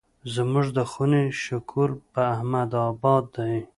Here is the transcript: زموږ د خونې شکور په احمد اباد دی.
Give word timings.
زموږ 0.33 0.67
د 0.77 0.79
خونې 0.91 1.23
شکور 1.43 1.89
په 2.13 2.21
احمد 2.33 2.69
اباد 2.89 3.23
دی. 3.35 3.55